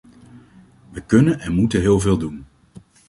[0.89, 2.45] We kunnen en moeten heel veel doen.